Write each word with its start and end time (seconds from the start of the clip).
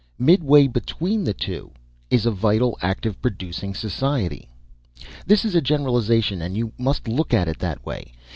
Midway 0.17 0.65
between 0.65 1.23
the 1.23 1.33
two 1.35 1.69
is 2.09 2.25
a 2.25 2.31
vital, 2.31 2.75
active, 2.81 3.21
producing 3.21 3.75
society. 3.75 4.49
"This 5.27 5.45
is 5.45 5.53
a 5.53 5.61
generalization 5.61 6.41
and 6.41 6.57
you 6.57 6.73
must 6.79 7.07
look 7.07 7.35
at 7.35 7.47
it 7.47 7.59
that 7.59 7.85
way. 7.85 8.11